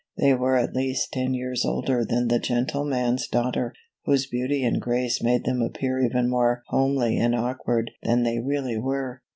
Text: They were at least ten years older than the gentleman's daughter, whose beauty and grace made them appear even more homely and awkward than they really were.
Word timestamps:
They 0.17 0.33
were 0.33 0.55
at 0.55 0.73
least 0.73 1.13
ten 1.13 1.35
years 1.35 1.63
older 1.63 2.03
than 2.03 2.27
the 2.27 2.39
gentleman's 2.39 3.27
daughter, 3.27 3.71
whose 4.05 4.25
beauty 4.25 4.63
and 4.63 4.81
grace 4.81 5.21
made 5.21 5.43
them 5.43 5.61
appear 5.61 5.99
even 5.99 6.27
more 6.27 6.63
homely 6.69 7.19
and 7.19 7.35
awkward 7.35 7.91
than 8.01 8.23
they 8.23 8.39
really 8.39 8.79
were. 8.79 9.21